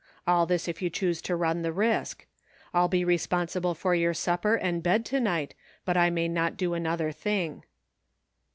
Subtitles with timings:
[0.25, 2.25] All this if you choose to run the risk.
[2.73, 5.53] I'll be responsible for your supper and bed to night,
[5.85, 7.61] but I may not do another thing."